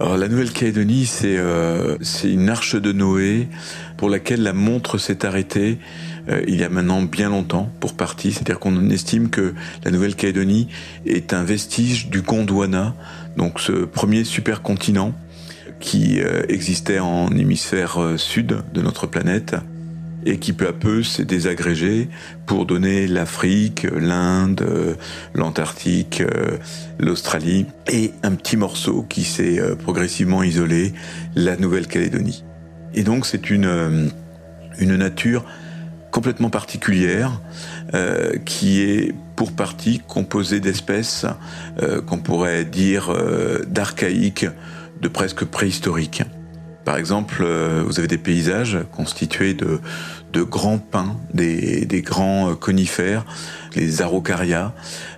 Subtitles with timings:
[0.00, 3.48] La Nouvelle-Calédonie, c'est euh, c'est une arche de Noé
[3.98, 5.78] pour laquelle la montre s'est arrêtée
[6.30, 8.32] euh, il y a maintenant bien longtemps pour partie.
[8.32, 9.52] C'est-à-dire qu'on estime que
[9.84, 10.68] la Nouvelle-Calédonie
[11.04, 12.94] est un vestige du Gondwana,
[13.36, 15.12] donc ce premier supercontinent
[15.80, 19.54] qui euh, existait en hémisphère sud de notre planète
[20.26, 22.08] et qui peu à peu s'est désagrégé
[22.46, 24.96] pour donner l'Afrique, l'Inde,
[25.34, 26.22] l'Antarctique,
[26.98, 30.92] l'Australie et un petit morceau qui s'est euh, progressivement isolé,
[31.34, 32.44] la Nouvelle-Calédonie.
[32.94, 34.08] Et donc c'est une, euh,
[34.78, 35.44] une nature
[36.10, 37.40] complètement particulière
[37.94, 41.24] euh, qui est pour partie composée d'espèces
[42.06, 43.10] qu'on pourrait dire
[43.66, 44.44] d'archaïques,
[45.00, 46.24] de presque préhistoriques.
[46.84, 49.80] Par exemple, euh, vous avez des paysages constitués de,
[50.32, 53.24] de grands pins, des, des, grands euh, conifères,
[53.76, 54.72] les araucarias,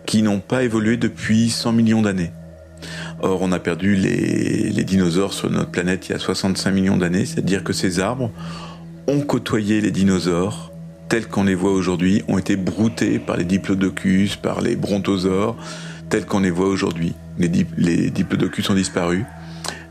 [0.04, 2.32] qui n'ont pas évolué depuis 100 millions d'années.
[3.20, 6.96] Or, on a perdu les, les, dinosaures sur notre planète il y a 65 millions
[6.96, 8.32] d'années, c'est-à-dire que ces arbres
[9.06, 10.72] ont côtoyé les dinosaures
[11.08, 15.56] tels qu'on les voit aujourd'hui, ont été broutés par les diplodocus, par les brontosaures,
[16.08, 17.14] tels qu'on les voit aujourd'hui.
[17.38, 19.24] Les, les diplodocus ont disparu,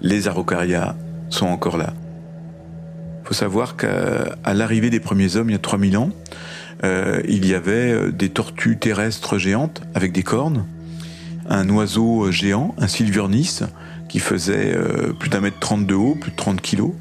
[0.01, 0.95] les araucarias
[1.33, 1.93] sont encore là.
[3.23, 6.09] Il faut savoir qu'à l'arrivée des premiers hommes, il y a 3000 ans,
[6.83, 10.65] euh, il y avait euh, des tortues terrestres géantes avec des cornes,
[11.47, 13.59] un oiseau euh, géant, un sylvurnis,
[14.09, 14.77] qui faisait
[15.19, 16.91] plus d'un mètre trente de haut, plus de 30 kilos.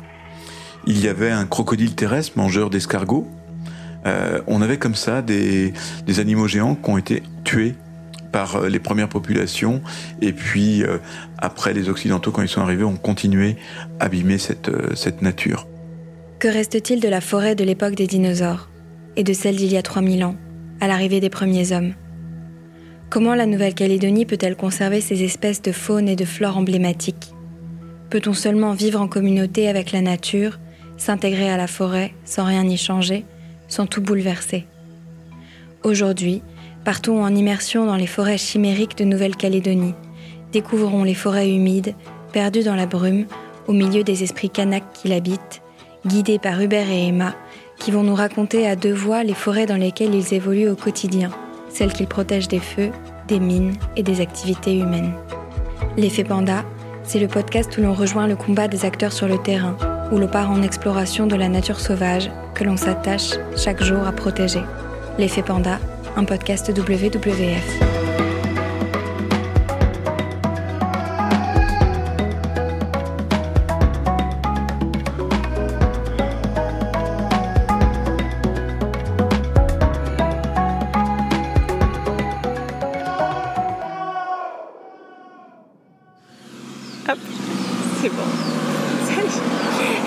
[0.86, 3.26] Il y avait un crocodile terrestre mangeur d'escargots.
[4.46, 5.72] on avait comme ça des,
[6.06, 7.74] des animaux géants qui ont été tués
[8.32, 9.82] par euh, les premières populations.
[10.20, 10.98] Et puis euh,
[11.38, 13.56] après les Occidentaux quand ils sont arrivés ont continué
[13.98, 15.66] à abîmer cette, euh, cette nature.
[16.38, 18.68] Que reste-t-il de la forêt de l'époque des dinosaures
[19.16, 20.36] et de celle d'il y a 3000 ans,
[20.80, 21.92] à l'arrivée des premiers hommes?
[23.10, 27.34] Comment la Nouvelle-Calédonie peut-elle conserver ces espèces de faune et de flore emblématiques?
[28.08, 30.58] Peut-on seulement vivre en communauté avec la nature,
[30.96, 33.24] s'intégrer à la forêt sans rien y changer,
[33.68, 34.64] sans tout bouleverser?
[35.82, 36.42] Aujourd'hui,
[36.84, 39.94] Partons en immersion dans les forêts chimériques de Nouvelle-Calédonie.
[40.50, 41.94] Découvrons les forêts humides,
[42.32, 43.26] perdues dans la brume,
[43.68, 45.60] au milieu des esprits kanaks qui l'habitent,
[46.06, 47.34] guidés par Hubert et Emma,
[47.78, 51.30] qui vont nous raconter à deux voix les forêts dans lesquelles ils évoluent au quotidien,
[51.68, 52.90] celles qu'ils protègent des feux,
[53.28, 55.12] des mines et des activités humaines.
[55.98, 56.64] L'effet panda,
[57.04, 59.76] c'est le podcast où l'on rejoint le combat des acteurs sur le terrain,
[60.12, 64.12] où l'on part en exploration de la nature sauvage que l'on s'attache chaque jour à
[64.12, 64.62] protéger.
[65.18, 65.78] L'effet panda,
[66.16, 67.90] un podcast WWF.
[88.00, 88.22] C'est bon.
[89.04, 89.28] Salut.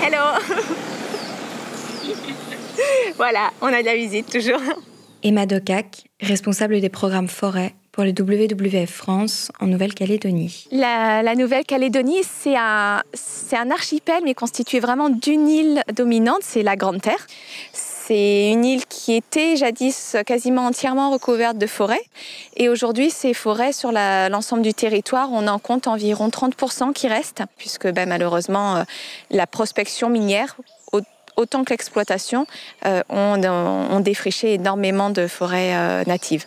[0.02, 0.18] Hello.
[3.16, 4.60] voilà, on a de la visite toujours.
[5.24, 10.66] Emma Docac, responsable des programmes forêt pour le WWF France en Nouvelle-Calédonie.
[10.70, 17.26] La, Nouvelle-Calédonie, c'est un, archipel, mais constitué vraiment d'une île dominante, c'est la Grande Terre.
[17.72, 22.04] C'est une île qui était jadis quasiment entièrement recouverte de forêts.
[22.58, 27.44] Et aujourd'hui, ces forêts, sur l'ensemble du territoire, on en compte environ 30% qui restent,
[27.56, 28.82] puisque ben, malheureusement, euh,
[29.30, 30.56] la prospection minière
[31.36, 32.46] autant que l'exploitation,
[32.86, 36.44] euh, ont, défriché énormément de forêts euh, natives.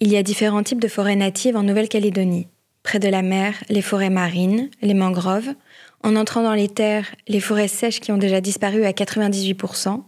[0.00, 2.48] Il y a différents types de forêts natives en Nouvelle-Calédonie.
[2.82, 5.54] Près de la mer, les forêts marines, les mangroves.
[6.02, 10.02] En entrant dans les terres, les forêts sèches qui ont déjà disparu à 98%.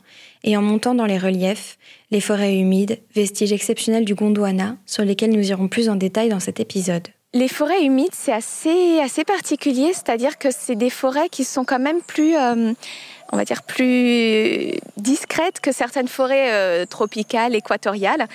[0.44, 1.78] Et en montant dans les reliefs,
[2.10, 6.40] les forêts humides, vestiges exceptionnels du Gondwana, sur lesquels nous irons plus en détail dans
[6.40, 7.08] cet épisode.
[7.32, 11.80] Les forêts humides, c'est assez, assez particulier, c'est-à-dire que c'est des forêts qui sont quand
[11.80, 12.36] même plus...
[12.36, 12.72] Euh,
[13.32, 18.26] on va dire, plus discrètes que certaines forêts euh, tropicales, équatoriales.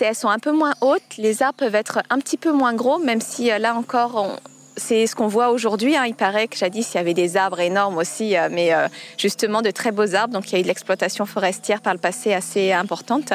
[0.00, 2.98] Elles sont un peu moins hautes, les arbres peuvent être un petit peu moins gros,
[2.98, 4.38] même si euh, là encore,
[4.76, 5.96] c'est ce qu'on voit aujourd'hui.
[5.96, 6.04] Hein.
[6.06, 8.72] Il paraît que jadis, il y avait des arbres énormes aussi, euh, mais
[9.18, 10.34] justement de très beaux arbres.
[10.34, 13.32] Donc il y a eu de l'exploitation forestière par le passé assez importante.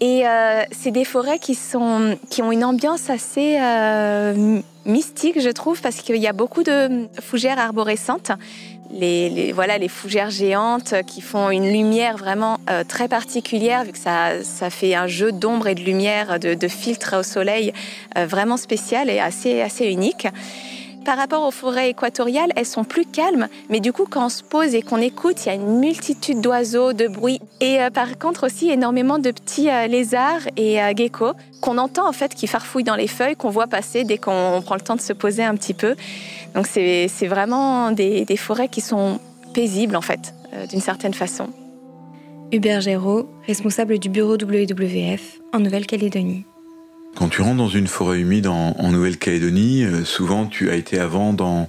[0.00, 0.22] Et
[0.70, 3.58] c'est des forêts qui, sont, qui ont une ambiance assez
[4.86, 8.30] mystique, je trouve, parce qu'il y a beaucoup de fougères arborescentes
[8.90, 13.98] les, voilà, les fougères géantes qui font une lumière vraiment euh, très particulière, vu que
[13.98, 17.72] ça, ça fait un jeu d'ombre et de lumière, de, filtre au soleil
[18.16, 20.26] euh, vraiment spécial et assez, assez unique.
[21.08, 24.42] Par rapport aux forêts équatoriales, elles sont plus calmes, mais du coup, quand on se
[24.42, 28.18] pose et qu'on écoute, il y a une multitude d'oiseaux, de bruits, et euh, par
[28.18, 31.32] contre aussi énormément de petits euh, lézards et euh, geckos
[31.62, 34.74] qu'on entend en fait qui farfouillent dans les feuilles, qu'on voit passer dès qu'on prend
[34.74, 35.96] le temps de se poser un petit peu.
[36.54, 39.18] Donc c'est vraiment des, des, forêts qui sont
[39.54, 40.34] paisibles en fait,
[40.68, 41.48] d'une certaine façon.
[42.52, 46.44] Hubert Géraud, responsable du bureau WWF en Nouvelle-Calédonie.
[47.16, 51.32] Quand tu rentres dans une forêt humide en, Nouvelle-Calédonie, euh, souvent tu as été avant
[51.32, 51.68] dans,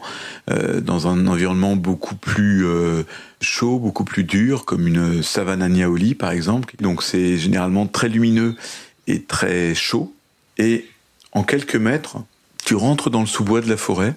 [0.51, 3.03] euh, dans un environnement beaucoup plus euh,
[3.41, 6.75] chaud, beaucoup plus dur, comme une savane à Niaoli par exemple.
[6.79, 8.55] Donc c'est généralement très lumineux
[9.07, 10.13] et très chaud.
[10.57, 10.87] Et
[11.31, 12.17] en quelques mètres,
[12.63, 14.13] tu rentres dans le sous-bois de la forêt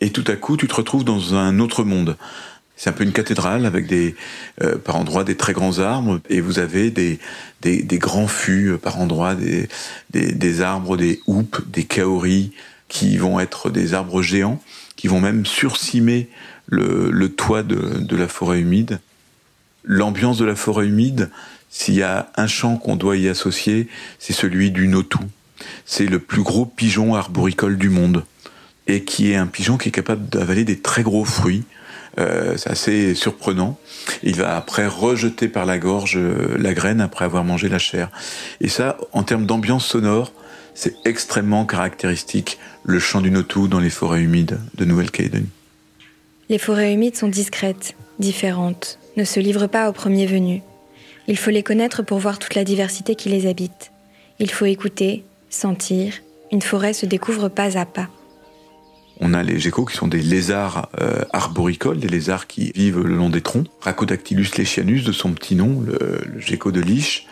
[0.00, 2.16] et tout à coup tu te retrouves dans un autre monde.
[2.76, 4.14] C'est un peu une cathédrale avec des,
[4.62, 7.18] euh, par endroits des très grands arbres et vous avez des,
[7.62, 9.68] des, des grands fûts euh, par endroits, des,
[10.10, 12.50] des, des, arbres, des houppes, des kaoris
[12.88, 14.60] qui vont être des arbres géants,
[14.94, 16.28] qui vont même surcimer
[16.66, 19.00] le, le toit de, de la forêt humide.
[19.84, 21.30] L'ambiance de la forêt humide,
[21.70, 23.88] s'il y a un chant qu'on doit y associer,
[24.18, 25.20] c'est celui du notou.
[25.86, 28.24] C'est le plus gros pigeon arboricole du monde
[28.86, 31.64] et qui est un pigeon qui est capable d'avaler des très gros fruits
[32.18, 33.78] euh, c'est assez surprenant.
[34.22, 38.10] Il va après rejeter par la gorge euh, la graine après avoir mangé la chair.
[38.60, 40.32] Et ça, en termes d'ambiance sonore,
[40.74, 45.48] c'est extrêmement caractéristique, le chant du notou dans les forêts humides de Nouvelle-Calédonie.
[46.48, 50.62] Les forêts humides sont discrètes, différentes, ne se livrent pas au premier venu.
[51.28, 53.90] Il faut les connaître pour voir toute la diversité qui les habite.
[54.38, 56.14] Il faut écouter, sentir.
[56.52, 58.08] Une forêt se découvre pas à pas.
[59.20, 63.16] On a les geckos qui sont des lézards euh, arboricoles, des lézards qui vivent le
[63.16, 63.66] long des troncs.
[63.80, 67.26] Rhacodactylus lechianus, de son petit nom, le, gecko de Lich,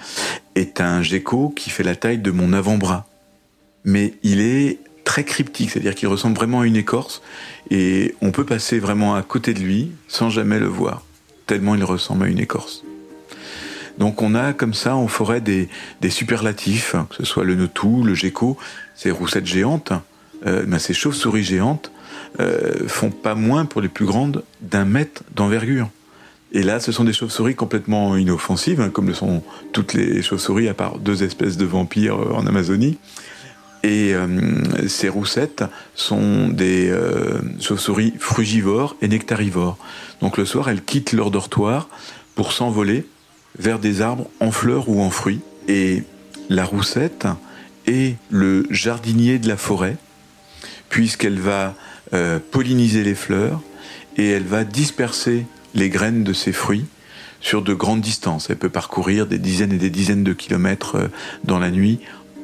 [0.55, 3.07] est un gecko qui fait la taille de mon avant-bras.
[3.85, 7.21] Mais il est très cryptique, c'est-à-dire qu'il ressemble vraiment à une écorce,
[7.71, 11.05] et on peut passer vraiment à côté de lui sans jamais le voir,
[11.47, 12.83] tellement il ressemble à une écorce.
[13.99, 15.69] Donc on a comme ça en forêt des,
[16.09, 18.57] superlatifs, que ce soit le notou, le gecko,
[18.95, 19.93] ces roussettes géantes,
[20.47, 21.91] euh, ben, ces chauves-souris géantes
[22.41, 25.89] euh, font pas moins pour les plus grandes d'un mètre d'envergure.
[26.51, 30.69] Et là, ce sont des chauves-souris complètement inoffensives, hein, comme le sont toutes les chauves-souris,
[30.69, 32.99] à part deux espèces de vampires euh, en Amazonie.
[33.85, 34.27] Et euh,
[34.89, 35.63] ces roussettes
[35.95, 36.93] sont des
[37.61, 39.77] chauves-souris frugivores et nectarivores.
[40.21, 41.89] Donc le soir, elles quittent leur dortoir
[42.35, 43.07] pour s'envoler
[43.59, 45.41] vers des arbres en fleurs ou en fruits.
[45.69, 46.03] Et
[46.49, 47.29] la roussette
[47.87, 49.99] est le jardinier de la forêt
[50.95, 51.75] puisqu'elle va
[52.13, 53.61] euh, polliniser les fleurs
[54.17, 55.45] et elle va disperser
[55.75, 56.85] les graines de ces fruits
[57.41, 58.49] sur de grandes distances.
[58.49, 61.09] Elle peut parcourir des dizaines et des dizaines de kilomètres euh,
[61.43, 61.99] dans la nuit.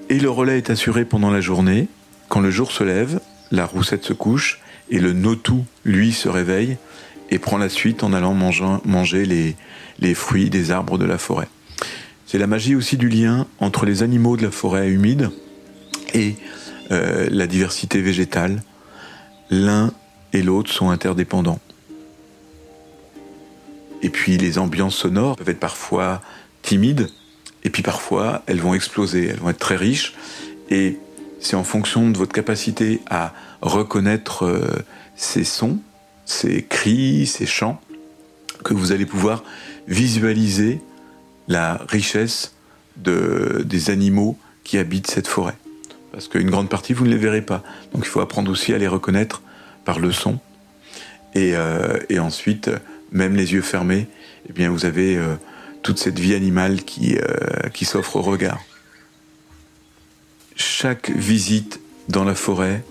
[0.08, 1.86] Et le relais est assuré pendant la journée.
[2.28, 3.20] Quand le jour se lève,
[3.52, 4.58] la roussette se couche
[4.90, 6.76] et le notou, lui, se réveille
[7.30, 9.54] et prend la suite en allant manger les,
[10.00, 11.48] les fruits des arbres de la forêt.
[12.26, 15.30] C'est la magie aussi du lien entre les animaux de la forêt humide
[16.14, 16.34] et
[16.90, 18.62] euh, la diversité végétale,
[19.50, 19.92] l'un
[20.32, 21.60] et l'autre sont interdépendants.
[24.02, 26.20] Et puis les ambiances sonores peuvent être parfois
[26.62, 27.08] timides,
[27.64, 30.14] et puis parfois elles vont exploser, elles vont être très riches,
[30.68, 30.98] et
[31.40, 34.84] c'est en fonction de votre capacité à reconnaître euh,
[35.16, 35.78] ces sons,
[36.24, 37.80] ces cris, ces chants,
[38.64, 39.44] que vous allez pouvoir
[39.86, 40.80] visualiser
[41.48, 42.54] la richesse
[42.96, 45.56] de, des animaux qui habitent cette forêt
[46.12, 47.62] parce qu'une grande partie, vous ne les verrez pas.
[47.92, 49.42] Donc il faut apprendre aussi à les reconnaître
[49.84, 50.38] par le son.
[51.34, 52.70] Et, euh, ensuite,
[53.12, 54.08] même les yeux fermés,
[54.48, 55.36] eh bien, vous avez euh,
[55.82, 58.60] toute cette vie animale qui, euh, qui s'offre au regard.
[60.56, 62.84] Chaque visite dans la forêt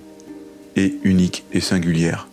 [0.75, 2.27] est unique et singulière.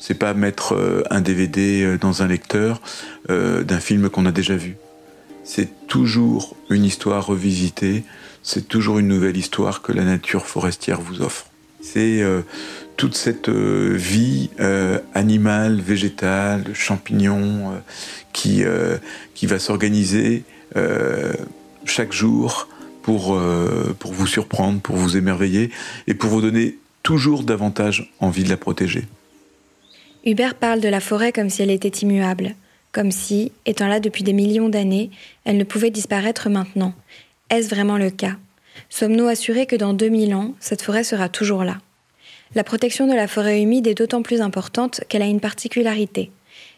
[0.00, 2.82] C'est pas mettre un DVD dans un lecteur
[3.28, 4.76] d'un film qu'on a déjà vu.
[5.44, 8.04] C'est toujours une histoire revisitée,
[8.44, 11.46] c'est toujours une nouvelle histoire que la nature forestière vous offre.
[11.80, 12.42] C'est euh,
[12.96, 17.82] toute cette euh, vie euh, animale, végétale, champignon
[18.32, 18.62] qui,
[19.34, 20.42] qui va s'organiser
[21.84, 22.68] chaque jour
[23.02, 23.40] pour,
[24.00, 25.70] pour vous surprendre, pour vous émerveiller
[26.08, 29.04] et pour vous donner toujours davantage envie de la protéger.
[30.26, 32.56] Hubert parle de la forêt comme si elle était immuable,
[32.90, 35.10] comme si, étant là depuis des millions d'années,
[35.44, 36.94] elle ne pouvait disparaître maintenant,
[37.50, 38.36] est-ce vraiment le cas?
[38.88, 41.78] Sommes-nous assurés que dans 2000 ans, cette forêt sera toujours là?
[42.54, 46.30] La protection de la forêt humide est d'autant plus importante qu'elle a une particularité.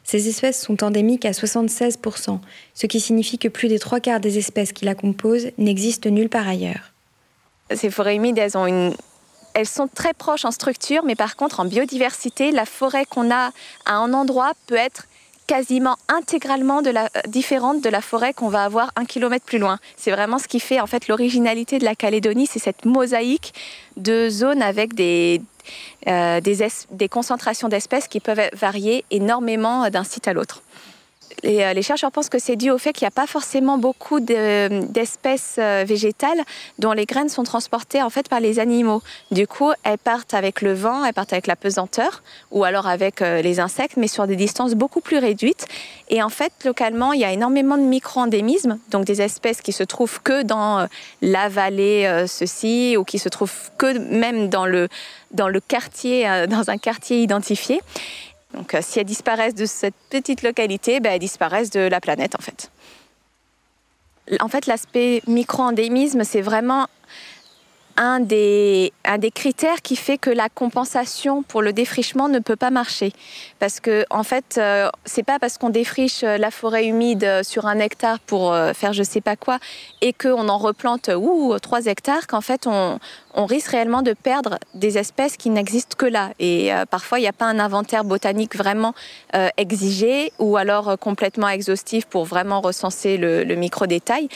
[0.04, 2.38] Ces espèces sont endémiques à 76%,
[2.74, 6.28] ce qui signifie que plus des trois quarts des espèces qui la composent n'existent nulle
[6.28, 6.92] part ailleurs.
[7.74, 8.94] Ces forêts humides, elles ont une
[9.54, 13.52] elles sont très proches en structure, mais par contre en biodiversité, la forêt qu'on a
[13.86, 15.06] à un endroit peut être
[15.46, 19.78] quasiment intégralement la, différente de la forêt qu'on va avoir un kilomètre plus loin.
[19.96, 23.54] C'est vraiment ce qui fait en fait l'originalité de la Calédonie, c'est cette mosaïque
[23.96, 25.40] de zones avec des,
[26.08, 30.62] euh, des concentrations d'espèces qui peuvent varier énormément d'un site à l'autre.
[31.44, 34.20] Euh, les, chercheurs pensent que c'est dû au fait qu'il n'y a pas forcément beaucoup
[34.20, 36.40] d'espèces euh, végétales
[36.78, 39.02] dont les graines sont transportées en fait par les animaux.
[39.30, 43.22] Du coup, elles partent avec le vent, elles partent avec la pesanteur ou alors avec
[43.22, 45.66] euh, les insectes, mais sur des distances beaucoup plus réduites.
[46.08, 49.82] Et en fait, localement, il y a énormément de micro-endémismes, donc des espèces qui se
[49.82, 50.86] trouvent que dans
[51.20, 54.88] la vallée ceci ou qui se trouvent que même dans le
[55.32, 57.80] dans le quartier, dans un quartier identifié.
[58.54, 62.34] Donc euh, si elles disparaissent de cette petite localité, ben, elles disparaissent de la planète
[62.34, 62.70] en fait.
[64.40, 66.88] En fait, l'aspect micro-endémisme, c'est vraiment
[67.96, 72.56] un des, un des critères qui fait que la compensation pour le défrichement ne peut
[72.56, 73.12] pas marcher.
[73.58, 77.78] Parce que, en fait, euh, c'est pas parce qu'on défriche la forêt humide sur un
[77.78, 79.58] hectare pour euh, faire je sais pas quoi
[80.02, 82.98] et qu'on en replante ou 3 hectares qu'en fait on,
[83.34, 86.30] on, risque réellement de perdre des espèces qui n'existent que là.
[86.38, 88.94] Et euh, parfois, il n'y a pas un inventaire botanique vraiment
[89.56, 94.28] exigé ou alors complètement exhaustif pour vraiment recenser le, le micro-détail.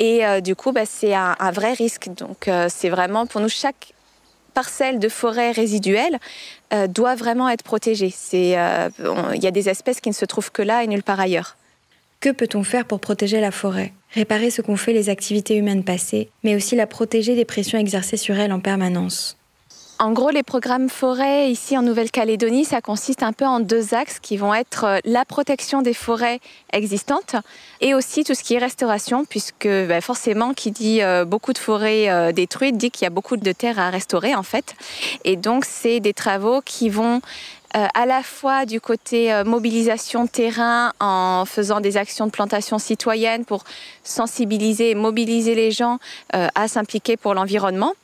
[0.00, 2.08] Et euh, du coup, bah, c'est un, vrai risque.
[2.16, 3.92] Donc, euh, c'est vraiment pour nous, chaque
[4.52, 6.18] parcelle de forêt résiduelle
[6.72, 8.14] euh, doit vraiment être protégée.
[8.32, 11.56] Il y a des espèces qui ne se trouvent que là et nulle part ailleurs.
[12.20, 13.92] Que peut-on faire pour protéger la forêt?
[14.12, 18.16] Réparer ce qu'ont fait les activités humaines passées, mais aussi la protéger des pressions exercées
[18.16, 19.36] sur elle en permanence.
[20.04, 24.18] En gros, les programmes forêts ici en Nouvelle-Calédonie, ça consiste un peu en deux axes
[24.20, 26.40] qui vont être euh, la protection des forêts
[26.74, 27.36] existantes
[27.80, 31.58] et aussi tout ce qui est restauration, puisque ben, forcément, qui dit euh, beaucoup de
[31.58, 34.74] forêts euh, détruites dit qu'il y a beaucoup de terres à restaurer en fait.
[35.24, 37.22] Et donc, c'est des travaux qui vont
[37.72, 43.64] à la fois du côté mobilisation terrain en faisant des actions de plantation citoyenne pour
[44.04, 45.98] sensibiliser et mobiliser les gens
[46.30, 47.94] à s'impliquer pour l'environnement,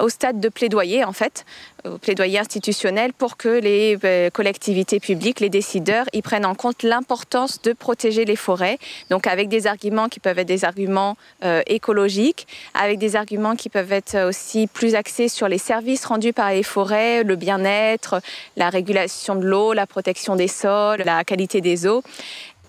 [0.00, 1.44] au stade de plaidoyer, en fait,
[1.84, 6.82] au plaidoyer institutionnel, pour que les euh, collectivités publiques, les décideurs, y prennent en compte
[6.82, 8.78] l'importance de protéger les forêts,
[9.10, 13.68] donc avec des arguments qui peuvent être des arguments euh, écologiques, avec des arguments qui
[13.68, 18.20] peuvent être aussi plus axés sur les services rendus par les forêts, le bien-être,
[18.56, 22.02] la régulation de l'eau, la protection des sols, la qualité des eaux,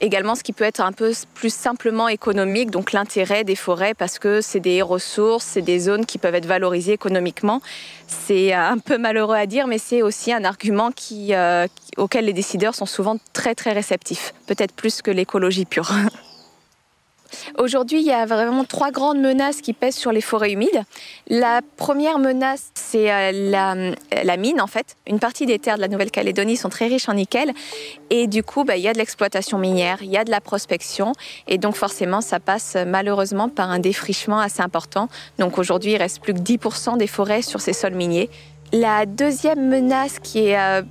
[0.01, 4.19] Également, ce qui peut être un peu plus simplement économique, donc l'intérêt des forêts, parce
[4.19, 7.61] que c'est des ressources, c'est des zones qui peuvent être valorisées économiquement.
[8.07, 10.91] C'est un peu malheureux à dire, mais c'est aussi un argument
[11.31, 15.91] euh, auquel les décideurs sont souvent très très réceptifs, peut-être plus que l'écologie pure.
[17.57, 20.83] Aujourd'hui, il y a vraiment trois grandes menaces qui pèsent sur les forêts humides.
[21.27, 24.95] La première menace, c'est euh, la, mine, en fait.
[25.07, 27.51] Une partie des terres de la Nouvelle-Calédonie sont très riches en nickel.
[28.09, 30.41] Et du coup, bah, il y a de l'exploitation minière, il y a de la
[30.41, 31.13] prospection.
[31.47, 35.09] Et donc, forcément, ça passe malheureusement par un défrichement assez important.
[35.39, 38.29] Donc, aujourd'hui, il reste plus que 10% des forêts sur ces sols miniers.
[38.73, 40.83] La deuxième menace qui est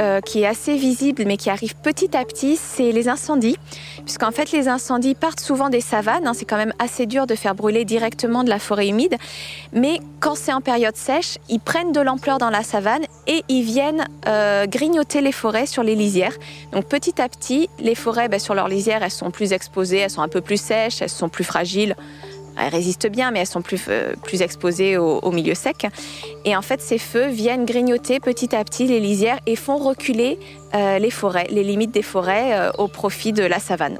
[0.00, 3.56] euh, qui est assez visible mais qui arrive petit à petit, c'est les incendies.
[4.04, 6.26] Puisqu'en fait, les incendies partent souvent des savanes.
[6.26, 6.32] Hein.
[6.34, 9.16] c'est quand même assez dur de faire brûler directement de la forêt humide.
[9.72, 13.62] Mais quand c'est en période sèche, ils prennent de l'ampleur dans la savane et ils
[13.62, 16.34] viennent euh, grignoter les forêts sur les lisières.
[16.72, 20.10] Donc petit à petit, les forêts, ben, sur leurs lisières, elles sont plus exposées, elles
[20.10, 21.96] sont un peu plus sèches, elles sont plus fragiles
[22.58, 25.86] elles résistent bien, mais elles sont plus, euh, plus exposées au, milieu sec.
[26.44, 30.38] Et en fait, ces feux viennent grignoter petit à petit les lisières et font reculer
[30.74, 33.98] euh, les forêts, les limites des forêts euh, au profit de la savane.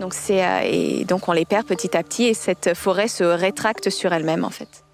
[0.00, 4.12] Donc, et donc on les perd petit à petit et cette forêt se rétracte sur
[4.12, 4.84] elle-même en fait.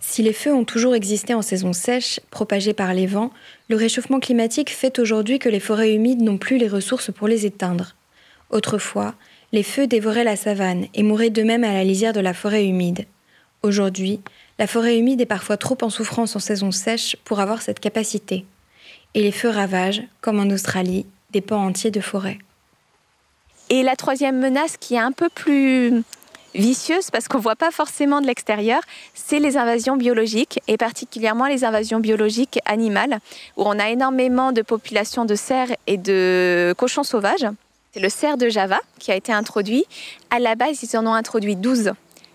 [0.00, 3.30] Si les feux ont toujours existé en saison sèche, propagés par les vents,
[3.68, 7.46] le réchauffement climatique fait aujourd'hui que les forêts humides n'ont plus les ressources pour les
[7.46, 7.94] éteindre.
[8.50, 9.14] Autrefois,
[9.52, 13.06] les feux dévoraient la savane et mouraient d'eux-mêmes à la lisière de la forêt humide.
[13.62, 14.20] Aujourd'hui,
[14.58, 18.44] la forêt humide est parfois trop en souffrance en saison sèche pour avoir cette capacité.
[19.14, 22.38] Et les feux ravagent, comme en Australie, des pans entiers de forêt.
[23.68, 26.02] Et la troisième menace qui est un peu plus
[26.54, 28.82] vicieuse parce qu'on ne voit pas forcément de l'extérieur,
[29.14, 33.18] c'est les invasions biologiques et particulièrement les invasions biologiques animales
[33.56, 37.46] où on a énormément de populations de cerfs et de cochons sauvages
[37.92, 39.84] c'est le cerf de Java qui a été introduit.
[40.30, 41.92] À la base, ils en ont introduit 12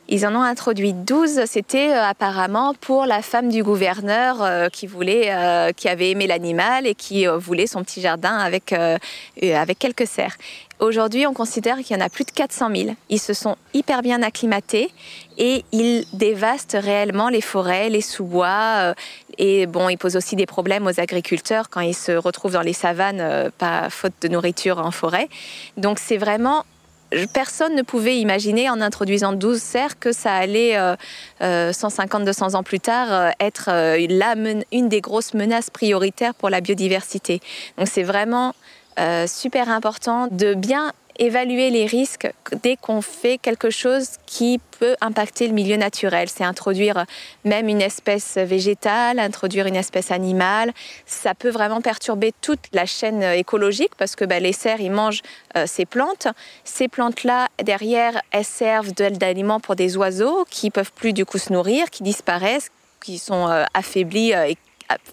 [0.09, 1.41] Ils en ont introduit 12.
[1.47, 6.27] C'était euh, apparemment pour la femme du gouverneur euh, qui voulait, euh, qui avait aimé
[6.27, 10.37] l'animal et qui voulait son petit jardin avec, avec quelques cerfs.
[10.79, 12.95] Aujourd'hui, on considère qu'il y en a plus de 400 000.
[13.09, 14.91] Ils se sont hyper bien acclimatés
[15.37, 18.93] et ils dévastent réellement les forêts, les sous-bois.
[19.37, 22.73] et bon, ils posent aussi des problèmes aux agriculteurs quand ils se retrouvent dans les
[22.73, 25.29] savanes, pas faute de nourriture en forêt.
[25.77, 26.63] Donc c'est vraiment
[27.33, 30.77] personne ne pouvait imaginer en introduisant 12 cerfs que ça allait,
[31.41, 36.61] 150-200 euh, ans plus tard, euh, être euh, une des grosses menaces prioritaires pour la
[36.61, 37.41] biodiversité.
[37.77, 38.53] Donc c'est vraiment
[39.27, 42.31] super important de bien évaluer les risques
[42.63, 46.29] dès qu'on fait quelque chose qui peut impacter le milieu naturel.
[46.29, 47.05] C'est introduire
[47.43, 50.71] même une espèce végétale, introduire une espèce animale.
[51.05, 55.21] Ça peut vraiment perturber toute la chaîne écologique parce que bah, les cerfs, ils mangent
[55.55, 56.27] euh, ces plantes.
[56.63, 61.51] Ces plantes-là, derrière, elles servent d'aliments pour des oiseaux qui peuvent plus du coup se
[61.51, 62.69] nourrir, qui disparaissent,
[63.03, 64.57] qui sont euh, affaiblis euh, et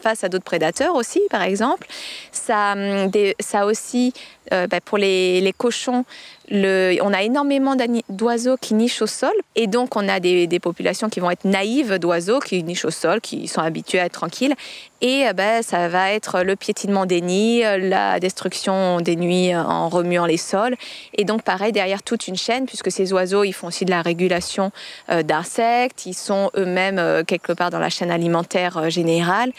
[0.01, 1.87] face à d'autres prédateurs aussi, par exemple.
[2.33, 4.13] Ça, hum, ça aussi,
[4.53, 6.05] euh, bah, pour les, cochons,
[6.51, 7.77] on a énormément
[8.09, 9.33] d'oiseaux qui nichent au sol.
[9.57, 13.21] Et donc on a des, populations qui vont être naïves d'oiseaux qui nichent au sol,
[13.21, 14.55] qui sont habitués à être tranquilles.
[15.01, 20.27] Et bah, ça va être le piétinement des nids, la destruction des nuits en remuant
[20.27, 20.77] les sols.
[21.17, 24.03] Et donc pareil derrière toute une chaîne puisque ces oiseaux ils font aussi de la
[24.03, 24.71] régulation
[25.11, 29.53] euh, d'insectes, ils sont eux-mêmes euh, quelque part dans la chaîne alimentaire générale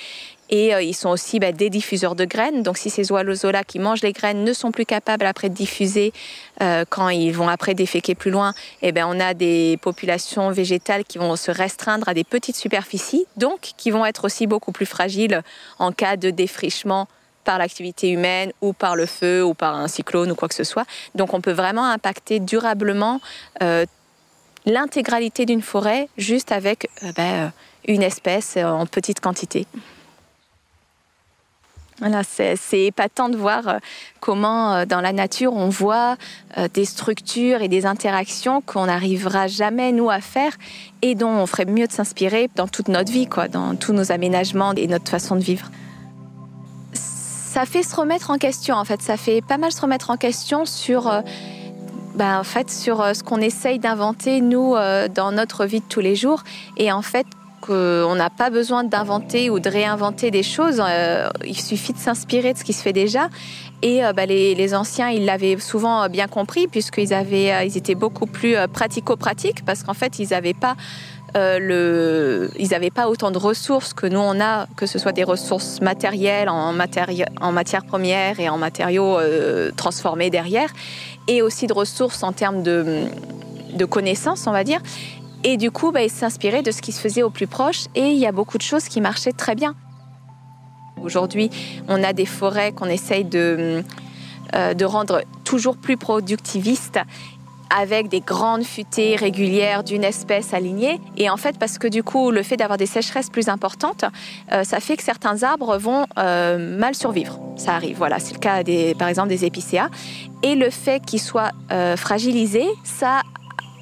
[0.49, 2.63] et euh, ils sont aussi bah, des diffuseurs de graines.
[2.63, 6.13] Donc si ces oiseaux-là qui mangent les graines ne sont plus capables après de diffuser
[6.61, 11.03] euh, quand ils vont après déféquer plus loin, eh ben, on a des populations végétales
[11.03, 14.85] qui vont se restreindre à des petites superficies, donc qui vont être aussi beaucoup plus
[14.85, 15.41] fragiles
[15.79, 17.07] en cas de défrichement
[17.43, 20.63] par l'activité humaine ou par le feu ou par un cyclone ou quoi que ce
[20.63, 20.85] soit.
[21.13, 23.21] Donc on peut vraiment impacter durablement
[23.61, 23.85] euh,
[24.65, 27.51] l'intégralité d'une forêt juste avec ben,
[27.87, 29.67] une espèce en petite quantité.
[31.99, 33.77] Voilà, c'est épatant de voir euh,
[34.19, 36.17] comment euh, dans la nature on voit
[36.57, 40.51] euh, des structures et des interactions qu'on n'arrivera jamais nous à faire
[41.01, 44.11] et dont on ferait mieux de s'inspirer dans toute notre vie, quoi, dans tous nos
[44.11, 45.71] aménagements et notre façon de vivre.
[46.93, 50.17] Ça fait se remettre en question, en fait, ça fait pas mal se remettre en
[50.17, 51.09] question sur,
[52.15, 54.75] ben, en fait, sur ce qu'on essaye d'inventer nous
[55.15, 56.43] dans notre vie de tous les jours
[56.75, 57.25] et en fait
[57.74, 60.81] on n'a pas besoin d'inventer ou de réinventer des choses.
[60.86, 63.29] Euh, il suffit de s'inspirer de ce qui se fait déjà.
[63.81, 67.96] Et euh, bah, les, anciens, ils l'avaient souvent bien compris puisqu'ils avaient, euh, ils étaient
[67.96, 70.75] beaucoup plus pratico-pratiques parce qu'en fait, ils n'avaient pas
[71.37, 75.81] ils n'avaient pas autant de ressources que nous on a, que ce soit des ressources
[75.81, 76.74] matérielles en,
[77.42, 79.18] en matières premières et en matériaux
[79.75, 80.70] transformés derrière,
[81.27, 83.09] et aussi de ressources en termes de
[83.83, 84.79] connaissances, on va dire.
[85.48, 88.10] Et du coup, bah, il s'inspirait de ce qui se faisait au plus proche et
[88.10, 89.75] il y a beaucoup de choses qui marchaient très bien.
[91.03, 91.51] Aujourd'hui,
[91.88, 93.84] on a des forêts qu'on essaye de,
[94.55, 97.00] euh, rendre toujours plus productivistes
[97.70, 101.00] avec des grandes futaies régulières d'une espèce alignée.
[101.16, 104.05] Et en fait, parce que du coup, le fait d'avoir des sécheresses plus importantes,
[104.51, 107.40] euh, ça fait que certains arbres vont euh, mal survivre.
[107.55, 108.18] Ça arrive, voilà.
[108.18, 108.64] C'est le cas,
[108.98, 109.90] par exemple, des épicéas.
[110.42, 111.51] Et le fait qu'ils soient
[111.98, 113.22] fragilisés, ça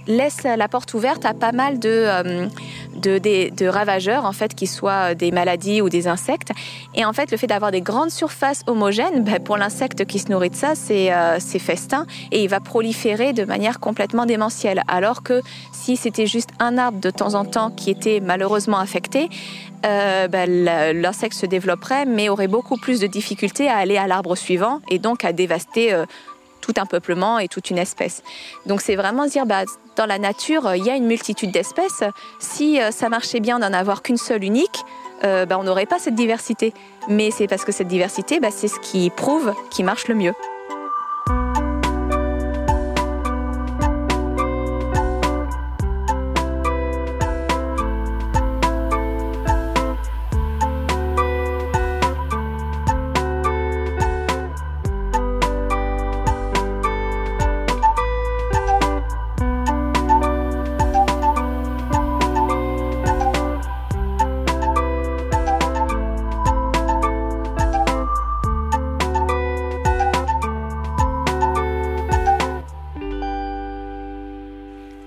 [0.08, 2.48] laisse la porte ouverte à pas mal de, euh,
[2.96, 6.52] de, ravageurs, en fait, qui soient des maladies ou des insectes.
[6.96, 10.32] Et en fait, le fait d'avoir des grandes surfaces homogènes, ben, pour l'insecte qui se
[10.32, 14.84] nourrit de ça, euh, c'est festin et il va proliférer de manière complètement démentielle.
[14.88, 19.30] Alors que si c'était juste un arbre de temps en temps qui était malheureusement affecté,
[19.86, 20.50] euh, ben,
[21.02, 25.00] l'insecte se développerait, mais aurait beaucoup plus de difficultés à aller à l'arbre suivant et
[25.00, 25.94] donc à dévaster
[26.64, 28.24] tout un peuplement et toute une espèce.
[28.66, 29.64] Donc c'est vraiment dire, bah,
[29.98, 32.04] dans la nature, il y a une multitude d'espèces.
[32.40, 34.80] Si euh, ça marchait bien d'en avoir qu'une seule unique,
[35.26, 36.74] euh, bah, on n'aurait pas cette diversité.
[37.10, 40.34] Mais c'est parce que cette diversité, bah, c'est ce qui prouve qu'il marche le mieux.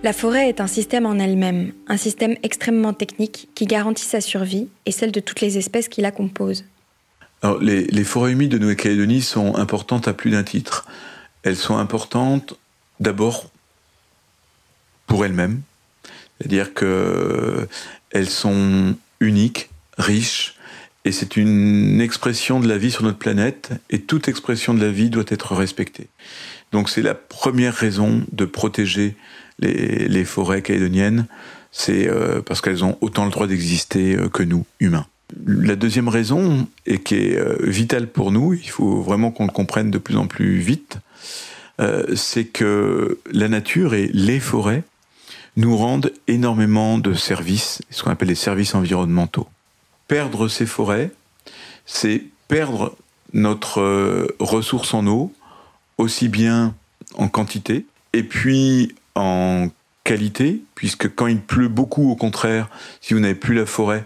[0.07, 4.69] La forêt est un système en elle-même, un système extrêmement technique qui garantit sa survie
[4.87, 6.65] et celle de toutes les espèces qui la composent.
[7.61, 10.87] les, forêts humides de Nouvelle-Calédonie sont importantes à plus d'un titre.
[11.43, 12.55] Elles sont importantes
[13.01, 13.51] d'abord
[15.09, 15.63] pour elles-mêmes,
[16.39, 20.55] C'est-à-dire qu'elles sont uniques, riches,
[21.05, 24.93] et c'est une expression de la vie sur notre planète, et toute expression de la
[24.93, 26.07] vie doit être respectée.
[26.71, 29.17] Donc c'est la première raison de protéger
[29.59, 31.27] les, forêts calédoniennes,
[31.73, 35.07] c'est euh, parce qu'elles ont autant le droit d'exister euh, que nous, humains.
[35.47, 39.53] La deuxième raison, et qui est euh, vitale pour nous, il faut vraiment qu'on le
[39.53, 40.99] comprenne de plus en plus vite,
[42.15, 44.83] c'est que la nature et les forêts
[45.59, 49.47] nous rendent énormément de services, ce qu'on appelle les services environnementaux
[50.09, 51.11] perdre ces forêts,
[51.85, 52.97] c'est perdre
[53.33, 55.33] notre ressource en eau,
[55.99, 56.75] aussi bien
[57.17, 59.69] en quantité, et puis en
[60.05, 62.69] qualité, puisque quand il pleut beaucoup, au contraire,
[63.01, 64.05] si vous n'avez plus la forêt,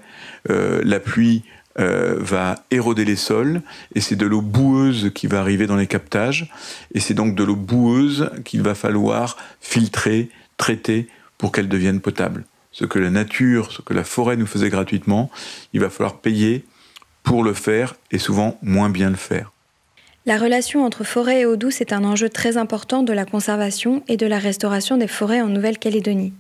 [0.48, 1.42] euh, la pluie
[1.78, 3.60] euh, va éroder les sols,
[3.94, 6.50] et c'est de l'eau boueuse qui va arriver dans les captages,
[6.94, 12.44] et c'est donc de l'eau boueuse qu'il va falloir filtrer, traiter, pour qu'elle devienne potable
[12.72, 15.30] ce que la nature, ce que la forêt nous faisait gratuitement,
[15.72, 16.64] il va falloir payer
[17.22, 19.52] pour le faire et souvent moins bien le faire.
[20.30, 24.04] La relation entre forêt et eau douce est un enjeu très important de la conservation
[24.06, 26.32] et de la restauration des forêts en Nouvelle-Calédonie.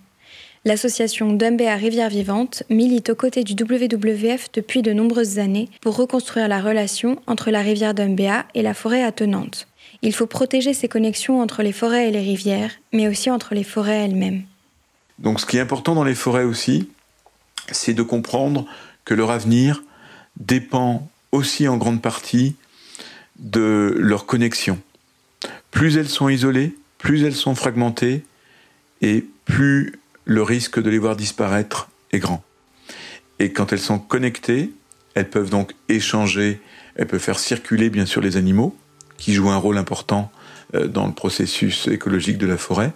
[0.64, 6.46] L'association Dumbéa Rivière Vivante milite aux côtés du WWF depuis de nombreuses années pour reconstruire
[6.46, 9.66] la relation entre la rivière Dumbéa et la forêt attenante.
[10.02, 13.64] Il faut protéger ces connexions entre les forêts et les rivières, mais aussi entre les
[13.64, 14.44] forêts elles-mêmes.
[15.18, 16.88] Donc ce qui est important dans les forêts aussi,
[17.72, 18.66] c'est de comprendre
[19.04, 19.82] que leur avenir
[20.36, 22.54] dépend aussi en grande partie
[23.40, 24.78] de leur connexion.
[25.70, 28.24] Plus elles sont isolées, plus elles sont fragmentées,
[29.02, 32.44] et plus le risque de les voir disparaître est grand.
[33.38, 34.70] Et quand elles sont connectées,
[35.14, 36.60] elles peuvent donc échanger,
[36.94, 38.76] elles peuvent faire circuler bien sûr les animaux,
[39.16, 40.30] qui jouent un rôle important
[40.74, 42.92] euh, dans le processus écologique de la forêt,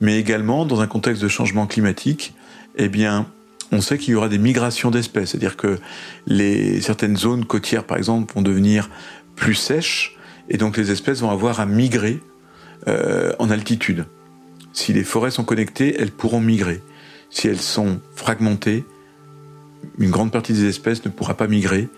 [0.00, 2.34] mais également dans un contexte de changement climatique,
[2.76, 3.26] eh bien,
[3.72, 5.78] on sait qu'il y aura des migrations d'espèces, c'est-à-dire que
[6.26, 8.90] les, certaines zones côtières, par exemple, vont devenir
[9.40, 10.16] plus sèches,
[10.50, 12.20] et donc les espèces vont avoir à migrer
[12.86, 14.04] euh, en altitude.
[14.74, 16.82] Si les forêts sont connectées, elles pourront migrer.
[17.30, 18.84] Si elles sont fragmentées,
[19.98, 21.88] une grande partie des espèces ne pourra pas migrer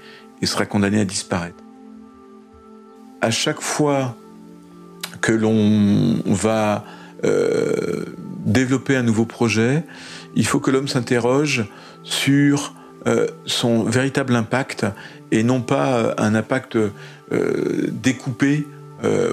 [0.41, 1.57] et sera condamnée à disparaître.
[3.21, 4.17] À chaque fois
[5.21, 6.85] que l'on va
[7.25, 8.05] euh,
[8.47, 9.85] développer un nouveau projet,
[10.37, 11.67] il faut que l'homme s'interroge
[12.05, 12.75] sur
[13.09, 14.87] euh, son véritable impact
[15.33, 16.79] et non pas un impact
[17.90, 18.66] découpé.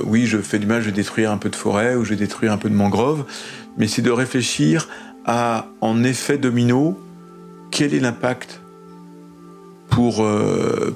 [0.03, 2.15] oui, je fais du mal, je vais détruire un peu de forêt ou je vais
[2.15, 3.25] détruire un peu de mangrove,
[3.77, 4.87] mais c'est de réfléchir
[5.25, 6.99] à, en effet domino,
[7.71, 8.61] quel est l'impact
[9.89, 10.25] pour,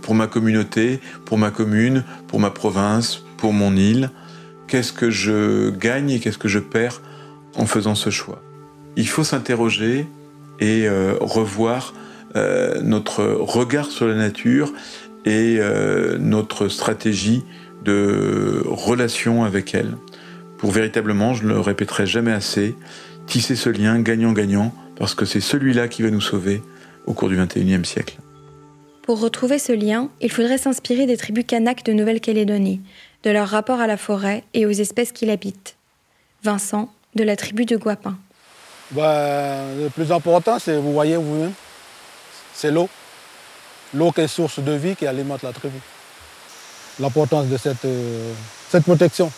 [0.01, 4.09] pour ma communauté, pour ma commune, pour ma province, pour mon île,
[4.67, 7.01] qu'est-ce que je gagne et qu'est-ce que je perds
[7.55, 8.41] en faisant ce choix?
[8.95, 10.07] Il faut s'interroger
[10.59, 11.93] et euh, revoir
[12.35, 14.71] euh, notre regard sur la nature
[15.25, 17.43] et euh, notre stratégie
[17.83, 19.95] de relation avec elle
[20.63, 22.73] pour véritablement, je ne le répéterai jamais assez,
[23.27, 26.62] tisser ce lien gagnant-gagnant parce que c'est celui-là qui va nous sauver
[27.05, 28.15] au cours du XXIe siècle.
[29.01, 32.79] Pour retrouver ce lien, il faudrait s'inspirer des tribus Kanak de Nouvelle-Calédonie,
[33.23, 35.75] de leur rapport à la forêt et aux espèces qui l'habitent.
[36.43, 38.17] Vincent, de la tribu de Guapin.
[38.91, 41.51] Bah, le plus important, c'est, vous voyez vous-même,
[42.53, 42.88] c'est l'eau.
[43.93, 45.79] L'eau qui est source de vie qui alimente la tribu.
[46.99, 48.34] L'importance de cette, euh,
[48.69, 49.32] cette protection.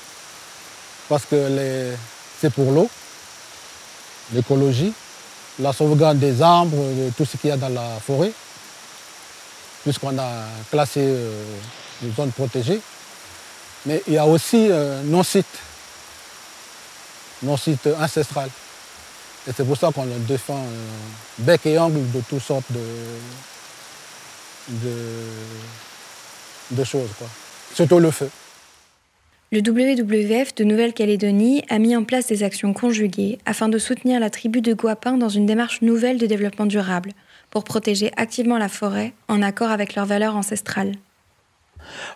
[1.07, 1.93] Parce que
[2.41, 2.89] c'est pour l'eau,
[4.33, 4.93] l'écologie,
[5.59, 8.31] la sauvegarde des arbres, de tout ce qu'il y a dans la forêt,
[9.83, 10.31] puisqu'on a
[10.71, 11.43] classé euh,
[12.01, 12.81] les zones protégées.
[13.85, 15.45] Mais il y a aussi euh, nos sites,
[17.43, 18.49] nos sites ancestrales.
[19.47, 20.85] Et c'est pour ça qu'on défend euh,
[21.37, 22.79] bec et angle de toutes sortes de,
[24.69, 25.23] de,
[26.83, 27.09] choses.
[27.17, 27.27] Quoi.
[27.73, 28.29] Surtout le feu.
[29.51, 34.29] Le WWF de Nouvelle-Calédonie a mis en place des actions conjuguées afin de soutenir la
[34.29, 37.11] tribu de Guapin dans une démarche nouvelle de développement durable
[37.51, 40.93] pour protéger activement la forêt en accord avec leurs valeurs ancestrales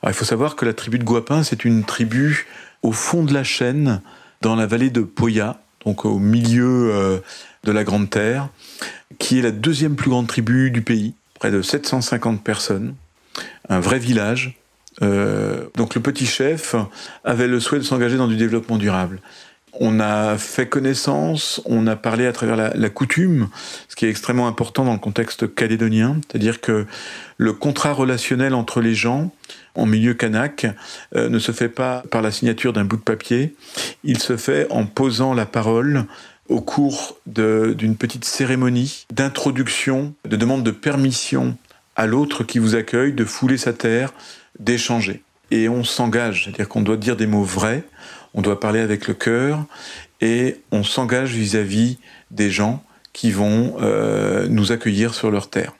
[0.08, 2.48] il faut savoir que la tribu de Guapin, c'est une tribu
[2.82, 4.02] au fond de la chaîne,
[4.42, 7.20] dans la vallée de Poya, donc au milieu euh,
[7.64, 8.50] de la Grande Terre,
[9.18, 12.96] qui est la deuxième plus grande tribu du pays, près de 750 personnes,
[13.70, 14.58] un vrai village.
[15.02, 16.76] Euh, donc le petit chef
[17.24, 19.22] avait le souhait de s'engager dans du développement durable.
[19.74, 23.50] On a fait connaissance, on a parlé à travers la, coutume,
[23.88, 26.86] ce qui est extrêmement important dans le contexte calédonien, c'est-à-dire que
[27.38, 29.32] le contrat relationnel entre les gens
[29.76, 30.68] en milieu kanak
[31.16, 33.56] euh, ne se fait pas par la signature d'un bout de papier,
[34.04, 36.06] il se fait en posant la parole
[36.50, 41.58] au cours d'une petite cérémonie d'introduction, de demande de permission
[41.96, 44.14] à l'autre qui vous accueille de fouler sa terre,
[44.60, 45.24] d'échanger.
[45.52, 47.84] Et on s'engage, c'est-à-dire qu'on doit dire des mots vrais,
[48.34, 49.66] on doit parler avec le cœur,
[50.22, 51.98] et on s'engage vis-à-vis
[52.32, 52.84] des gens
[53.14, 55.74] qui vont euh, nous accueillir sur leur terre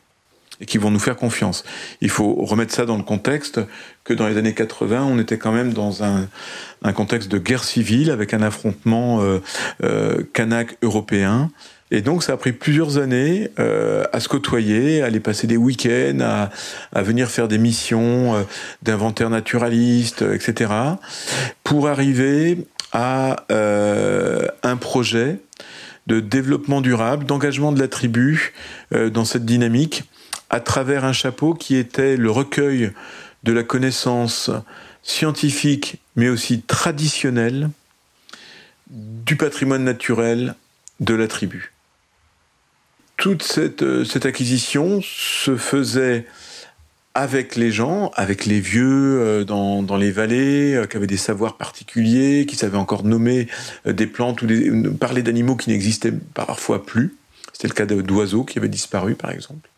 [0.62, 1.64] et qui vont nous faire confiance.
[2.02, 3.60] Il faut remettre ça dans le contexte
[4.04, 6.28] que dans les années 80, on était quand même dans un,
[6.84, 9.40] un contexte de guerre civile avec un affrontement euh,
[9.84, 11.50] euh, kanak européen.
[11.92, 15.58] Et donc ça a pris plusieurs années euh, à se côtoyer, à aller passer des
[15.58, 16.50] week-ends, à,
[16.94, 18.44] à venir faire des missions euh,
[18.84, 20.72] d'inventaire naturaliste, etc.,
[21.64, 25.40] pour arriver à euh, un projet
[26.08, 28.54] de développement durable, d'engagement de la tribu
[28.94, 30.04] euh, dans cette dynamique
[30.50, 32.92] à travers un chapeau qui était le recueil
[33.44, 34.52] de la connaissance
[35.04, 37.70] scientifique, mais aussi traditionnelle,
[38.90, 40.56] du patrimoine naturel
[41.00, 41.74] de la tribu.
[43.18, 46.26] Toute cette, euh, acquisition se faisait
[47.14, 51.58] avec les gens, avec les vieux euh, dans, les vallées, euh, qui avaient des savoirs
[51.58, 53.48] particuliers, qui savaient encore nommer
[53.86, 57.16] des plantes ou parler d'animaux qui n'existaient parfois plus.
[57.54, 59.70] C'était le cas d'oiseaux qui avaient disparu, par exemple.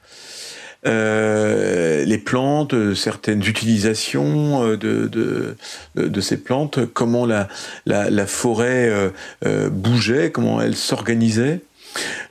[0.88, 5.56] Euh, les plantes, certaines utilisations euh, de, de,
[5.96, 7.48] de, ces plantes, comment la,
[7.86, 9.10] la, la forêt euh,
[9.46, 11.62] euh bougeait, comment elle s'organisait.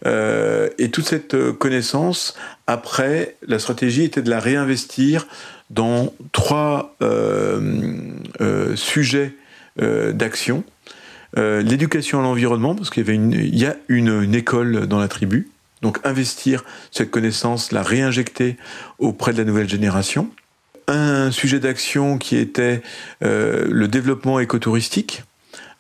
[0.05, 2.37] Euh, et toute cette connaissance,
[2.67, 5.29] après, la stratégie était de la réinvestir
[5.69, 6.97] dans trois
[8.75, 9.35] sujets
[9.77, 10.65] d'action.
[11.37, 15.49] L'éducation à l'environnement, parce qu'il y y a une, une école dans la tribu,
[15.83, 18.57] donc investir cette connaissance, la réinjecter
[18.99, 20.31] auprès de la nouvelle génération.
[20.89, 22.83] Un sujet d'action qui était
[23.23, 25.23] euh, le développement écotouristique,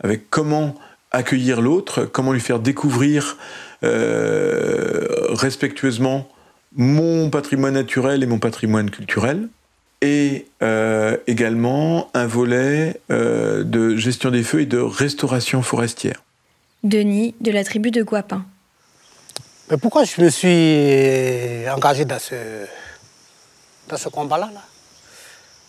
[0.03, 0.77] avec comment
[1.11, 3.37] accueillir l'autre, comment lui faire découvrir
[3.83, 6.29] euh, respectueusement
[6.77, 9.49] mon patrimoine naturel et mon patrimoine culturel,
[10.03, 16.23] et euh, également un volet de gestion des feux et de restauration forestière.
[16.85, 18.47] Denis, de la tribu de Guapin.
[19.71, 22.67] Mais pourquoi je me suis engagé dans ce,
[23.89, 24.63] dans ce combat-là là?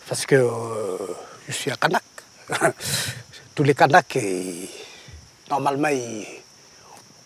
[0.10, 0.98] Parce que euh,
[1.48, 2.02] je suis un Kanak.
[3.56, 4.18] Tous les Kanaks,
[5.52, 5.90] normalement,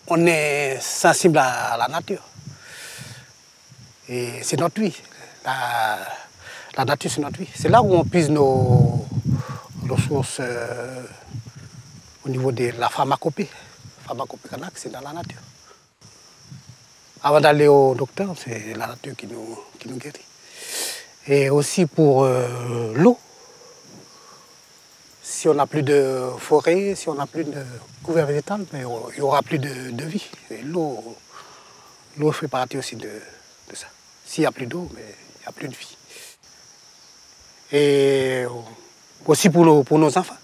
[0.08, 2.22] on est sensible à, la nature.
[4.10, 4.94] Et c'est notre vie.
[5.42, 5.98] La,
[6.76, 7.48] la nature, c'est notre vie.
[7.54, 9.06] C'est là où on puise nos
[9.88, 11.02] ressources euh,
[12.26, 13.48] au niveau de la pharmacopée.
[14.02, 15.40] La pharmacopée Kanak, c'est dans la nature.
[17.26, 20.24] Avant d'aller au docteur, c'est la nature qui nous, qui nous guérit.
[21.26, 23.18] Et aussi pour euh, l'eau.
[25.24, 27.64] Si on n'a plus de forêt, si on n'a plus de
[28.04, 30.24] couvert végétal, mais il n'y aura plus de, de vie.
[30.66, 31.16] L'eau,
[32.16, 33.10] l'eau fait partie aussi de,
[33.70, 33.88] de ça.
[34.24, 35.96] S'il n'y a plus d'eau, mais il n'y a plus de vie.
[37.72, 38.44] Et
[39.26, 40.36] aussi pour nos, pour nos enfants.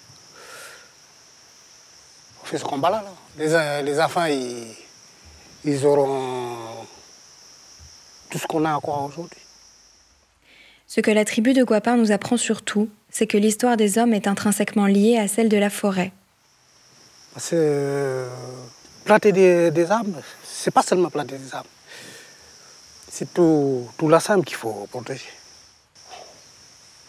[2.42, 3.04] On fait ce combat-là.
[3.04, 3.12] Là.
[3.38, 4.74] Les, les enfants, ils,
[5.64, 6.86] ils auront
[8.30, 9.40] tout ce qu'on a encore aujourd'hui.
[10.88, 14.26] Ce que la tribu de Guapin nous apprend surtout, c'est que l'histoire des hommes est
[14.26, 16.12] intrinsèquement liée à celle de la forêt.
[17.34, 18.28] Que euh,
[19.04, 21.68] planter des, des arbres, c'est pas seulement planter des arbres.
[23.10, 25.30] C'est tout, tout l'ensemble qu'il faut protéger.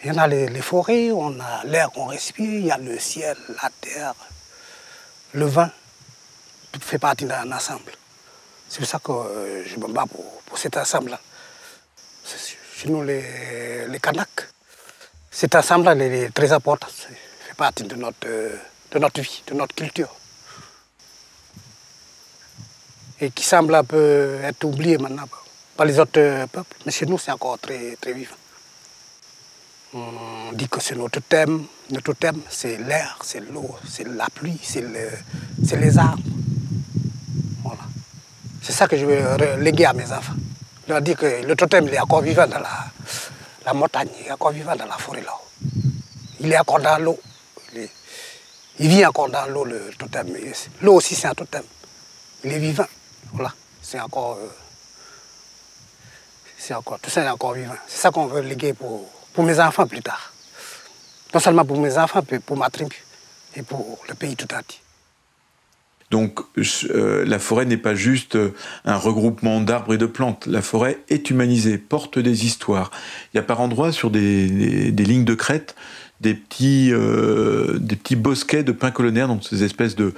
[0.03, 2.77] Il y en a les, les forêts, on a l'air qu'on respire, il y a
[2.77, 4.13] le ciel, la terre,
[5.33, 5.69] le vent.
[6.73, 7.91] Tout fait partie d'un ensemble.
[8.73, 11.19] C'est pour ça que euh, je me bats pour, pour cet ensemble-là.
[12.75, 14.47] Chez nous, les, les Kanaks,
[15.29, 16.87] cet ensemble-là est très important.
[16.87, 20.11] Ça fait partie de notre, de notre vie, de notre culture.
[23.21, 25.29] Et qui semble un peu être oublié maintenant
[25.77, 26.75] par les autres peuples.
[26.87, 28.35] Mais chez nous, c'est encore très, très vivant.
[29.93, 31.67] On dit que c'est notre thème.
[31.91, 35.11] Notre thème, c'est l'air, c'est l'eau, c'est la pluie, c'est le,
[35.77, 36.23] les arbres.
[38.63, 40.35] C'est ça que je veux léguer à mes enfants.
[40.87, 44.73] Leur dire que le totem est encore vivant dans la, montagne, il est encore vivant
[44.73, 45.69] dans la forêt là-haut.
[46.39, 47.19] Il est encore dans l'eau.
[47.75, 47.89] Il,
[48.79, 50.29] il, vit encore dans l'eau, le totem.
[50.81, 51.63] L'eau aussi, c'est un totem.
[52.45, 52.87] Il est vivant.
[53.33, 53.53] Voilà.
[53.81, 54.37] C'est encore.
[54.41, 54.47] Euh,
[56.57, 56.99] c'est encore.
[56.99, 57.75] Tout ça est encore vivant.
[57.85, 60.31] C'est ça qu'on veut léguer pour, pour mes enfants plus tard.
[61.33, 63.03] Non seulement pour mes enfants, mais pour ma tribu
[63.57, 64.82] et pour le pays tout entier.
[66.13, 66.41] Donc
[66.91, 68.53] euh, la forêt n'est pas juste euh,
[68.85, 70.45] un regroupement d'arbres et de plantes.
[70.45, 72.91] La forêt est humanisée, porte des histoires.
[73.33, 75.75] Il y a par endroits sur des, lignes de crête
[76.21, 80.13] des petits, euh, des petits bosquets de pins colonnaires, donc ces espèces de,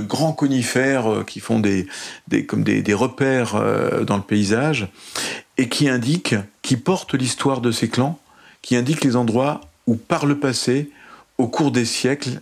[0.00, 1.86] grands conifères qui font des,
[2.48, 3.54] comme des, repères
[4.04, 4.88] dans le paysage,
[5.58, 8.18] et qui indiquent, qui portent l'histoire de ces clans,
[8.62, 10.90] qui indiquent les endroits où par le passé,
[11.38, 12.40] au cours des siècles,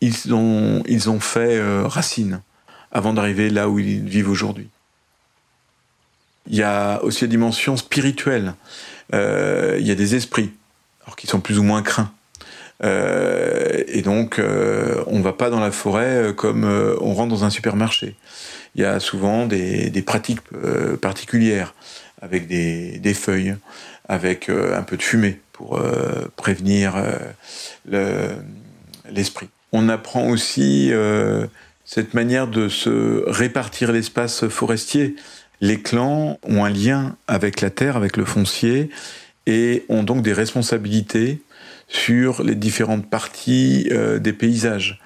[0.00, 2.40] ils ont, ils ont fait racine
[2.92, 4.68] avant d'arriver là où ils vivent aujourd'hui.
[6.48, 8.54] Il y a aussi la dimension spirituelle.
[9.14, 10.50] Euh, il y a des esprits,
[11.04, 12.10] alors qui sont plus ou moins craints.
[12.84, 16.64] Euh, et donc, euh, on ne va pas dans la forêt comme
[17.00, 18.16] on rentre dans un supermarché.
[18.74, 20.40] Il y a souvent des, pratiques
[21.00, 21.74] particulières,
[22.22, 23.56] avec des, feuilles,
[24.08, 25.82] avec un peu de fumée pour
[26.36, 26.94] prévenir
[29.10, 29.48] l'esprit.
[29.72, 30.90] On apprend aussi
[31.84, 35.16] cette manière de se répartir l'espace forestier
[35.60, 38.90] les clans ont un lien avec la terre, avec le foncier,
[39.46, 41.40] et ont donc des responsabilités
[41.88, 45.00] sur les différentes parties euh, des paysages.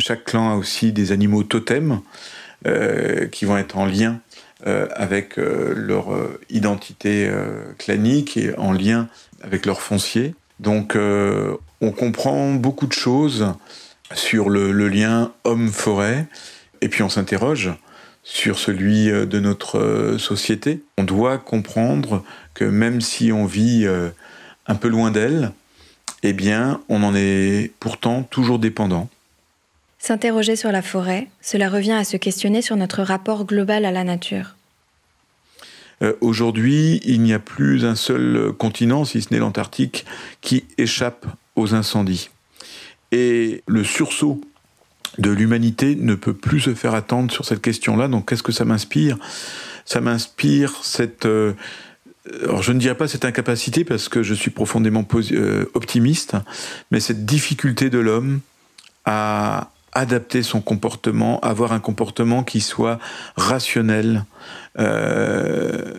[0.00, 2.00] chaque clan a aussi des animaux totems
[2.66, 4.20] euh, qui vont être en lien
[4.66, 6.08] euh, avec leur
[6.50, 7.30] identité
[7.78, 9.08] clanique et en lien
[9.42, 10.34] avec leur foncier.
[10.58, 13.46] Donc on comprend beaucoup de choses
[14.14, 16.26] sur le lien homme-forêt,
[16.80, 17.72] et puis on s'interroge
[18.28, 20.82] sur celui euh, de notre euh, société.
[20.98, 24.10] On doit comprendre que même si on vit euh,
[24.66, 25.52] un peu loin d'elle,
[26.22, 29.08] eh bien, on en est pourtant toujours dépendant.
[29.98, 34.04] S'interroger sur la forêt, cela revient à se questionner sur notre rapport global à la
[34.04, 34.54] nature.
[36.20, 40.06] Aujourd'hui, il n'y a plus un seul continent, si ce n'est l'Antarctique,
[40.40, 42.30] qui échappe aux incendies.
[43.12, 44.40] Et le sursaut
[45.18, 48.08] de l'humanité ne peut plus se faire attendre sur cette question-là.
[48.08, 49.18] Donc qu'est-ce que ça m'inspire?
[49.84, 51.26] Ça m'inspire cette...
[51.26, 51.54] Euh,
[52.42, 56.36] alors je ne dirais pas cette incapacité parce que je suis profondément euh, optimiste,
[56.90, 58.40] mais cette difficulté de l'homme
[59.06, 62.98] à adapter son comportement, avoir un comportement qui soit
[63.36, 64.24] rationnel
[64.78, 65.94] euh,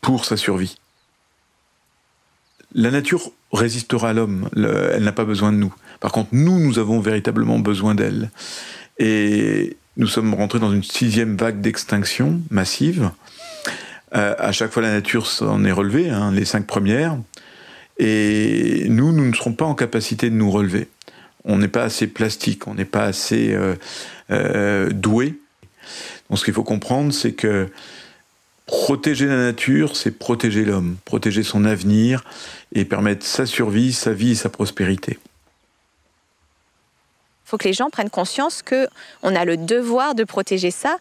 [0.00, 0.76] pour sa survie.
[2.74, 5.74] La nature résistera à l'homme, elle n'a pas besoin de nous.
[6.00, 8.30] Par contre, nous, nous avons véritablement besoin d'elle.
[8.98, 13.10] Et nous sommes rentrés dans une sixième vague d'extinction massive.
[14.14, 17.16] Euh, à chaque fois, la nature s'en est relevée, hein, les cinq premières.
[17.98, 20.88] Et nous, nous ne serons pas en capacité de nous relever.
[21.44, 23.74] On n'est pas assez plastique, on n'est pas assez euh,
[24.30, 25.38] euh, doué.
[26.28, 27.68] Donc ce qu'il faut comprendre, c'est que
[28.66, 32.24] protéger la nature, c'est protéger l'homme, protéger son avenir
[32.72, 35.18] et permettre sa survie, sa vie et sa prospérité.
[37.50, 38.86] Faut que les gens prennent conscience que
[39.24, 40.98] on a le devoir de protéger ça.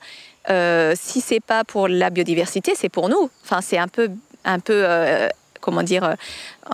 [0.50, 3.30] Euh, si c'est pas pour la biodiversité, c'est pour nous.
[3.44, 4.10] Enfin, c'est un peu,
[4.46, 5.30] un peu, euh,
[5.62, 6.16] comment dire, euh,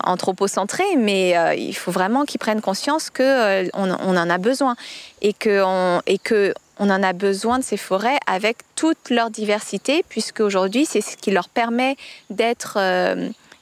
[0.06, 4.78] anthropocentré, mais euh, il faut vraiment qu'ils prennent conscience que on, on, en a besoin
[5.22, 9.30] et que on, et que on en a besoin de ces forêts avec toute leur
[9.30, 11.98] diversité, puisque aujourd'hui, c'est ce qui leur permet
[12.30, 12.78] d'être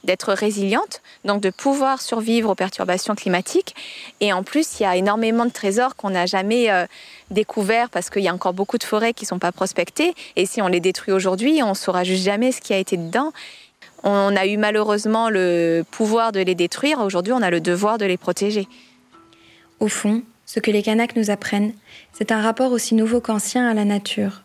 [0.04, 3.74] d'être résiliente, donc de pouvoir survivre aux perturbations climatiques.
[4.20, 6.86] Et en plus, il y a énormément de trésors qu'on n'a jamais euh,
[7.30, 10.14] découverts parce qu'il y a encore beaucoup de forêts qui ne sont pas prospectées.
[10.36, 12.96] Et si on les détruit aujourd'hui, on ne saura juste jamais ce qui a été
[12.96, 13.32] dedans.
[14.02, 17.00] On a eu malheureusement le pouvoir de les détruire.
[17.00, 18.68] Aujourd'hui, on a le devoir de les protéger.
[19.80, 21.72] Au fond, ce que les Kanaks nous apprennent,
[22.12, 24.42] c'est un rapport aussi nouveau qu'ancien à la nature.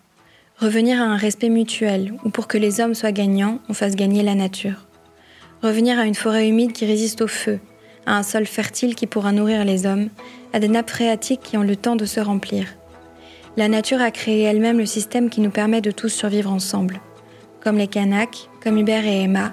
[0.58, 4.24] Revenir à un respect mutuel, où pour que les hommes soient gagnants, on fasse gagner
[4.24, 4.89] la nature.
[5.62, 7.60] Revenir à une forêt humide qui résiste au feu,
[8.06, 10.08] à un sol fertile qui pourra nourrir les hommes,
[10.54, 12.66] à des nappes phréatiques qui ont le temps de se remplir.
[13.58, 17.02] La nature a créé elle-même le système qui nous permet de tous survivre ensemble.
[17.62, 19.52] Comme les Kanaks, comme Hubert et Emma,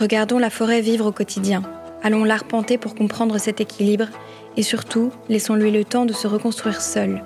[0.00, 1.62] regardons la forêt vivre au quotidien.
[2.02, 4.08] Allons l'arpenter pour comprendre cet équilibre
[4.56, 7.22] et surtout, laissons-lui le temps de se reconstruire seul,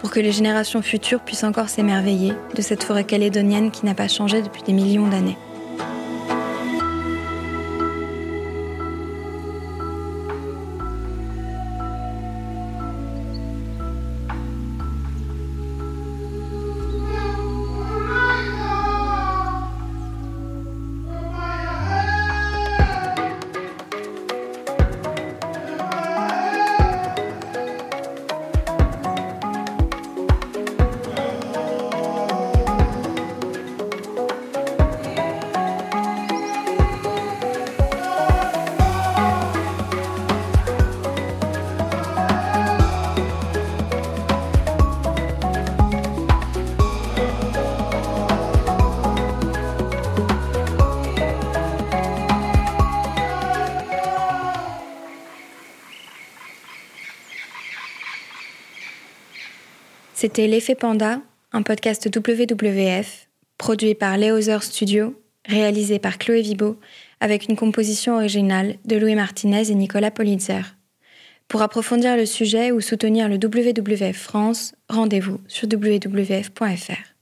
[0.00, 4.08] pour que les générations futures puissent encore s'émerveiller de cette forêt calédonienne qui n'a pas
[4.08, 5.38] changé depuis des millions d'années.
[60.20, 66.78] C'était L'effet Panda, un podcast WWF, produit par Léozer Studio, réalisé par Chloé Vibo,
[67.20, 70.76] avec une composition originale de Louis Martinez et Nicolas Politzer.
[71.48, 77.19] Pour approfondir le sujet ou soutenir le WWF France, rendez-vous sur wwf.fr.